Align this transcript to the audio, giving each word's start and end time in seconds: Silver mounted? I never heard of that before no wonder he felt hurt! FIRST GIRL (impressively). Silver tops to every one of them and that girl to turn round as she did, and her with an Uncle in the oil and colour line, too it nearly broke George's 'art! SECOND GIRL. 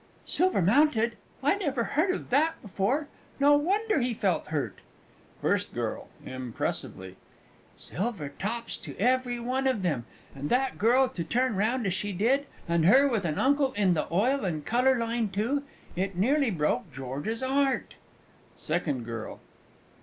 Silver 0.25 0.63
mounted? 0.63 1.15
I 1.43 1.53
never 1.57 1.83
heard 1.83 2.09
of 2.09 2.29
that 2.31 2.59
before 2.63 3.07
no 3.39 3.55
wonder 3.55 3.99
he 4.01 4.15
felt 4.15 4.47
hurt! 4.47 4.79
FIRST 5.43 5.75
GIRL 5.75 6.09
(impressively). 6.25 7.17
Silver 7.75 8.29
tops 8.39 8.77
to 8.77 8.97
every 8.97 9.39
one 9.39 9.67
of 9.67 9.83
them 9.83 10.05
and 10.33 10.49
that 10.49 10.79
girl 10.79 11.07
to 11.09 11.23
turn 11.23 11.55
round 11.55 11.85
as 11.85 11.93
she 11.93 12.13
did, 12.13 12.47
and 12.67 12.87
her 12.87 13.07
with 13.07 13.25
an 13.25 13.37
Uncle 13.37 13.73
in 13.73 13.93
the 13.93 14.11
oil 14.11 14.43
and 14.43 14.65
colour 14.65 14.95
line, 14.97 15.29
too 15.29 15.61
it 15.95 16.15
nearly 16.15 16.49
broke 16.49 16.91
George's 16.91 17.43
'art! 17.43 17.93
SECOND 18.55 19.05
GIRL. 19.05 19.39